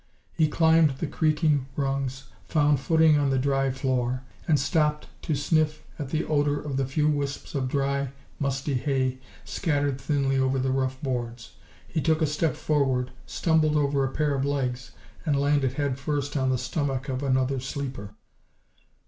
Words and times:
He 0.33 0.47
climbed 0.47 0.97
the 0.97 1.05
creaking 1.05 1.67
rungs, 1.75 2.23
found 2.47 2.79
footing 2.79 3.19
on 3.19 3.29
the 3.29 3.37
dry 3.37 3.69
floor, 3.69 4.23
and 4.47 4.59
stopped 4.59 5.05
to 5.21 5.35
sniff 5.35 5.83
at 5.99 6.09
the 6.09 6.25
odor 6.25 6.59
of 6.59 6.77
the 6.77 6.87
few 6.87 7.07
wisps 7.07 7.53
of 7.53 7.67
dry, 7.69 8.09
musty 8.39 8.73
hay 8.73 9.19
scattered 9.45 10.01
thinly 10.01 10.39
over 10.39 10.57
the 10.57 10.71
rough 10.71 10.99
boards. 11.03 11.51
He 11.87 12.01
took 12.01 12.23
a 12.23 12.25
step 12.25 12.55
forward, 12.55 13.11
stumbled 13.27 13.75
over 13.77 14.03
a 14.03 14.09
pair 14.09 14.33
of 14.33 14.43
legs 14.43 14.89
and 15.23 15.39
landed 15.39 15.73
headfirst 15.73 16.35
on 16.35 16.49
the 16.49 16.57
stomach 16.57 17.07
of 17.07 17.21
another 17.21 17.59
sleeper. 17.59 18.15